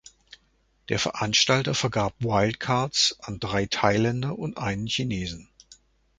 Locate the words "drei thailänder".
3.39-4.35